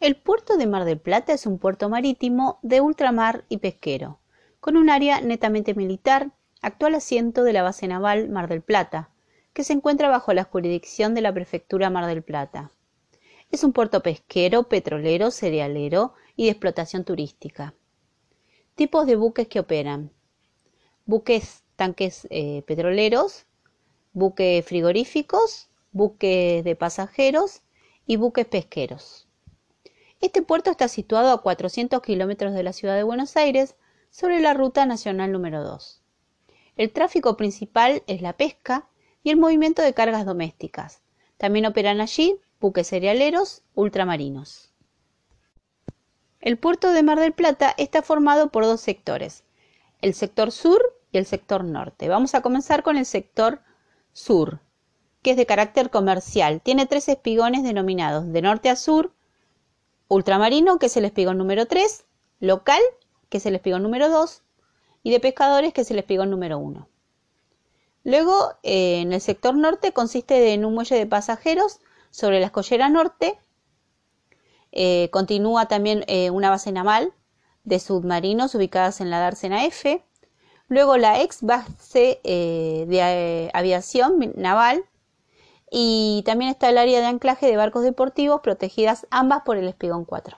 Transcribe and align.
El 0.00 0.14
puerto 0.14 0.56
de 0.56 0.68
Mar 0.68 0.84
del 0.84 1.00
Plata 1.00 1.32
es 1.32 1.44
un 1.44 1.58
puerto 1.58 1.88
marítimo 1.88 2.60
de 2.62 2.80
ultramar 2.80 3.44
y 3.48 3.56
pesquero, 3.56 4.20
con 4.60 4.76
un 4.76 4.90
área 4.90 5.20
netamente 5.20 5.74
militar, 5.74 6.30
actual 6.62 6.94
asiento 6.94 7.42
de 7.42 7.52
la 7.52 7.64
base 7.64 7.88
naval 7.88 8.28
Mar 8.28 8.48
del 8.48 8.62
Plata, 8.62 9.10
que 9.52 9.64
se 9.64 9.72
encuentra 9.72 10.08
bajo 10.08 10.32
la 10.32 10.44
jurisdicción 10.44 11.16
de 11.16 11.20
la 11.20 11.34
prefectura 11.34 11.90
Mar 11.90 12.06
del 12.06 12.22
Plata. 12.22 12.70
Es 13.50 13.64
un 13.64 13.72
puerto 13.72 14.00
pesquero, 14.00 14.68
petrolero, 14.68 15.32
cerealero 15.32 16.14
y 16.36 16.44
de 16.44 16.50
explotación 16.50 17.02
turística. 17.02 17.74
Tipos 18.76 19.04
de 19.04 19.16
buques 19.16 19.48
que 19.48 19.58
operan. 19.58 20.12
Buques 21.06 21.64
tanques 21.74 22.28
eh, 22.30 22.62
petroleros, 22.68 23.46
buques 24.12 24.64
frigoríficos, 24.64 25.70
buques 25.90 26.62
de 26.62 26.76
pasajeros 26.76 27.62
y 28.06 28.14
buques 28.14 28.46
pesqueros. 28.46 29.27
Este 30.28 30.42
puerto 30.42 30.70
está 30.70 30.88
situado 30.88 31.30
a 31.30 31.40
400 31.40 32.02
kilómetros 32.02 32.52
de 32.52 32.62
la 32.62 32.74
ciudad 32.74 32.96
de 32.96 33.02
Buenos 33.02 33.34
Aires, 33.38 33.76
sobre 34.10 34.42
la 34.42 34.52
ruta 34.52 34.84
nacional 34.84 35.32
número 35.32 35.64
2. 35.64 36.02
El 36.76 36.92
tráfico 36.92 37.38
principal 37.38 38.02
es 38.06 38.20
la 38.20 38.34
pesca 38.34 38.90
y 39.22 39.30
el 39.30 39.38
movimiento 39.38 39.80
de 39.80 39.94
cargas 39.94 40.26
domésticas. 40.26 41.00
También 41.38 41.64
operan 41.64 42.02
allí 42.02 42.38
buques 42.60 42.88
cerealeros 42.88 43.62
ultramarinos. 43.74 44.70
El 46.42 46.58
puerto 46.58 46.92
de 46.92 47.02
Mar 47.02 47.18
del 47.18 47.32
Plata 47.32 47.74
está 47.78 48.02
formado 48.02 48.50
por 48.50 48.64
dos 48.64 48.82
sectores, 48.82 49.44
el 50.02 50.12
sector 50.12 50.52
sur 50.52 50.82
y 51.10 51.16
el 51.16 51.24
sector 51.24 51.64
norte. 51.64 52.06
Vamos 52.10 52.34
a 52.34 52.42
comenzar 52.42 52.82
con 52.82 52.98
el 52.98 53.06
sector 53.06 53.62
sur, 54.12 54.60
que 55.22 55.30
es 55.30 55.38
de 55.38 55.46
carácter 55.46 55.88
comercial. 55.88 56.60
Tiene 56.60 56.84
tres 56.84 57.08
espigones 57.08 57.62
denominados 57.62 58.30
de 58.30 58.42
norte 58.42 58.68
a 58.68 58.76
sur 58.76 59.14
ultramarino, 60.08 60.78
que 60.78 60.86
es 60.86 60.96
el 60.96 61.04
espigón 61.04 61.38
número 61.38 61.66
3, 61.66 62.04
local, 62.40 62.80
que 63.28 63.38
es 63.38 63.46
el 63.46 63.54
espigón 63.54 63.82
número 63.82 64.08
2, 64.08 64.42
y 65.02 65.10
de 65.10 65.20
pescadores, 65.20 65.72
que 65.72 65.82
es 65.82 65.90
el 65.90 65.98
espigón 65.98 66.30
número 66.30 66.58
1. 66.58 66.88
Luego, 68.04 68.54
eh, 68.62 69.00
en 69.00 69.12
el 69.12 69.20
sector 69.20 69.54
norte 69.54 69.92
consiste 69.92 70.54
en 70.54 70.64
un 70.64 70.74
muelle 70.74 70.96
de 70.96 71.06
pasajeros 71.06 71.80
sobre 72.10 72.40
la 72.40 72.46
escollera 72.46 72.88
norte. 72.88 73.38
Eh, 74.72 75.08
continúa 75.12 75.66
también 75.66 76.04
eh, 76.08 76.30
una 76.30 76.50
base 76.50 76.72
naval 76.72 77.12
de 77.64 77.78
submarinos 77.78 78.54
ubicadas 78.54 79.00
en 79.00 79.10
la 79.10 79.18
dársena 79.18 79.64
F. 79.66 80.02
Luego 80.68 80.96
la 80.96 81.22
ex 81.22 81.42
base 81.42 82.20
de 82.24 83.50
aviación 83.54 84.32
naval 84.36 84.84
y 85.70 86.22
también 86.24 86.50
está 86.50 86.68
el 86.70 86.78
área 86.78 87.00
de 87.00 87.06
anclaje 87.06 87.46
de 87.46 87.56
barcos 87.56 87.82
deportivos 87.82 88.40
protegidas 88.40 89.06
ambas 89.10 89.42
por 89.44 89.56
el 89.56 89.68
espigón 89.68 90.04
4. 90.04 90.36